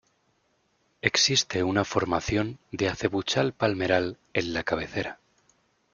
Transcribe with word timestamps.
Existe 1.03 1.61
una 1.61 1.85
formación 1.85 2.57
de 2.71 2.89
acebuchal-palmeral 2.89 4.17
en 4.33 4.51
la 4.51 4.63
cabecera. 4.63 5.19